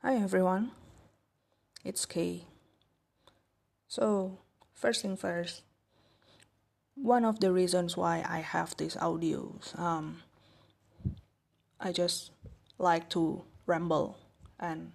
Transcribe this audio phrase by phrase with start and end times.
[0.00, 0.70] Hi everyone,
[1.84, 2.44] it's Kay.
[3.88, 4.38] So,
[4.72, 5.62] first thing first,
[6.94, 10.22] one of the reasons why I have these audios, um,
[11.80, 12.30] I just
[12.78, 14.16] like to ramble
[14.60, 14.92] and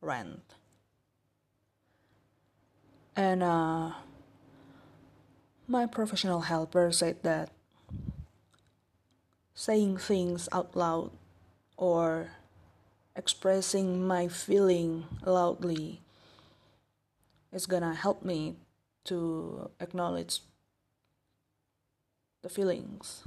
[0.00, 0.54] rant.
[3.14, 3.92] And uh,
[5.68, 7.50] my professional helper said that
[9.52, 11.10] saying things out loud
[11.76, 12.30] or
[13.16, 16.00] expressing my feeling loudly
[17.52, 18.56] is gonna help me
[19.04, 20.40] to acknowledge
[22.42, 23.22] the feelings.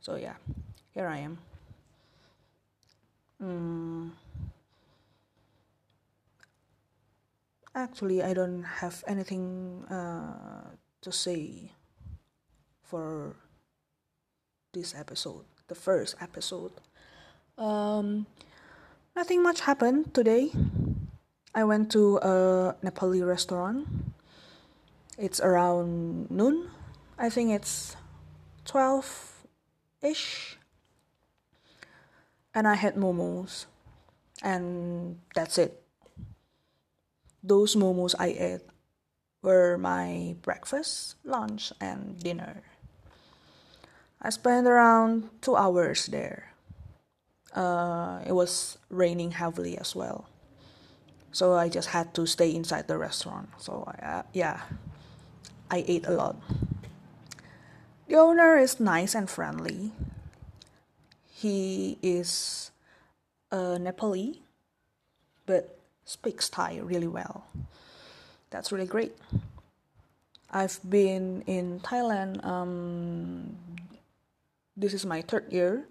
[0.00, 0.34] So yeah,
[0.94, 1.38] here I am.
[3.42, 4.10] Mm.
[7.74, 11.72] Actually, I don't have anything uh, to say
[12.82, 13.34] for
[14.72, 16.72] this episode, the first episode.
[17.56, 18.26] Um,
[19.14, 20.52] Nothing much happened today.
[21.54, 23.86] I went to a Nepali restaurant.
[25.18, 26.70] It's around noon.
[27.18, 27.94] I think it's
[28.64, 29.44] 12
[30.00, 30.56] ish.
[32.54, 33.66] And I had momos.
[34.42, 35.84] And that's it.
[37.44, 38.64] Those momos I ate
[39.42, 42.62] were my breakfast, lunch, and dinner.
[44.22, 46.51] I spent around two hours there
[47.54, 50.28] uh, it was raining heavily as well.
[51.32, 53.48] So I just had to stay inside the restaurant.
[53.58, 54.60] So uh, yeah,
[55.70, 56.36] I ate a lot.
[58.06, 59.92] The owner is nice and friendly.
[61.30, 62.70] He is
[63.50, 64.38] a Nepali,
[65.46, 67.46] but speaks Thai really well.
[68.50, 69.16] That's really great.
[70.50, 72.44] I've been in Thailand.
[72.44, 73.56] Um,
[74.76, 75.86] this is my third year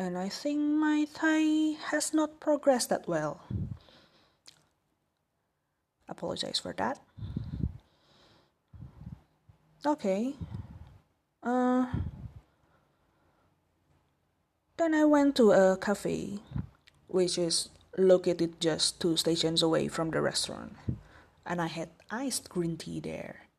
[0.00, 3.44] and I think my Thai has not progressed that well.
[6.08, 6.98] Apologize for that.
[9.84, 10.36] Okay.
[11.42, 11.84] Uh,
[14.78, 16.40] then I went to a cafe,
[17.06, 17.68] which is
[17.98, 20.76] located just two stations away from the restaurant,
[21.44, 23.52] and I had iced green tea there.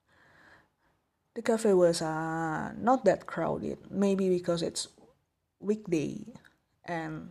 [1.36, 4.88] The cafe was uh, not that crowded, maybe because it's
[5.62, 6.26] weekday
[6.86, 7.30] and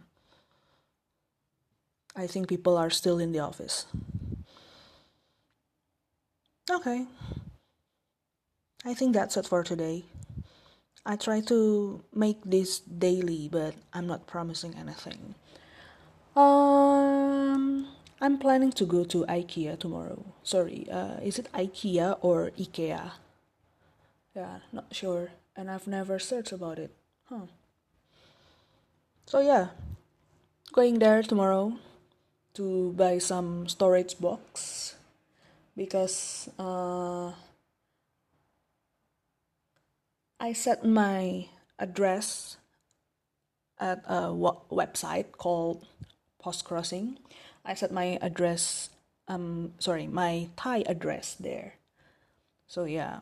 [2.16, 3.86] I think people are still in the office.
[6.70, 7.06] Okay.
[8.84, 10.04] I think that's it for today.
[11.04, 15.34] I try to make this daily, but I'm not promising anything.
[16.36, 17.88] Um,
[18.20, 20.24] I'm planning to go to IKEA tomorrow.
[20.42, 23.12] Sorry, uh, is it IKEA or IKEA?
[24.36, 26.94] Yeah, not sure, and I've never searched about it.
[27.24, 27.46] Huh.
[29.30, 29.68] So yeah,
[30.72, 31.78] going there tomorrow
[32.54, 34.96] to buy some storage box
[35.76, 37.30] because uh,
[40.40, 41.46] I set my
[41.78, 42.56] address
[43.78, 44.34] at a
[44.66, 45.86] website called
[46.42, 47.14] Postcrossing.
[47.64, 48.90] I set my address,
[49.28, 51.74] um, sorry, my Thai address there.
[52.66, 53.20] So yeah,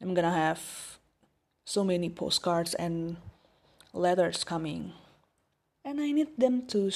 [0.00, 1.00] I'm gonna have
[1.64, 3.16] so many postcards and
[3.92, 4.92] letters coming
[5.84, 6.90] and I need them to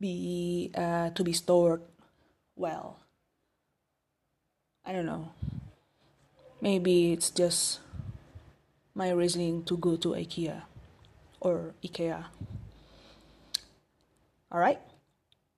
[0.00, 1.82] be uh, to be stored
[2.56, 3.00] well.
[4.84, 5.32] I don't know.
[6.60, 7.80] Maybe it's just
[8.94, 10.62] my reasoning to go to IKEA
[11.40, 12.24] or IKEA.
[14.50, 14.80] All right.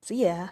[0.02, 0.48] See ya.